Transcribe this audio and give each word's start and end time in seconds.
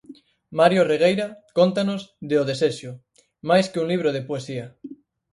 Mario 0.59 0.81
Regueira 0.91 1.27
cóntanos 1.57 2.01
de 2.29 2.35
'O 2.37 2.43
Desexo', 2.51 2.99
máis 3.49 3.65
que 3.71 3.81
un 3.83 3.87
libro 3.91 4.09
de 4.15 4.25
poesía. 4.29 4.65